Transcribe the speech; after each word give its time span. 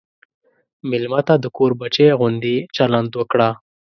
مېلمه 0.89 1.21
ته 1.27 1.35
د 1.39 1.45
کور 1.57 1.71
بچی 1.81 2.07
غوندې 2.19 2.55
چلند 2.75 3.11
وکړه. 3.15 3.49